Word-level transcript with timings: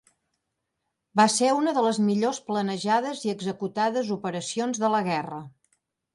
Va 1.19 1.25
ser 1.33 1.51
una 1.57 1.73
de 1.79 1.83
les 1.87 1.99
millor 2.05 2.39
planejades 2.47 3.23
i 3.27 3.35
executades 3.35 4.11
operacions 4.19 4.83
de 4.87 4.93
la 4.97 5.05
guerra. 5.13 5.41